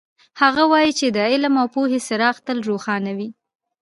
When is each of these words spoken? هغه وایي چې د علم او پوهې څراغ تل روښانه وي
هغه 0.41 0.63
وایي 0.71 0.91
چې 0.99 1.07
د 1.15 1.17
علم 1.31 1.53
او 1.61 1.67
پوهې 1.75 1.99
څراغ 2.07 2.35
تل 2.45 2.57
روښانه 2.69 3.11
وي 3.17 3.29